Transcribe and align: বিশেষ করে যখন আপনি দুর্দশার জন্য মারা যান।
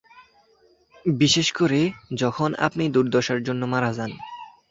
বিশেষ 1.05 1.47
করে 1.51 1.79
যখন 2.15 2.49
আপনি 2.59 2.83
দুর্দশার 2.89 3.39
জন্য 3.43 3.61
মারা 3.65 3.91
যান। 3.93 4.11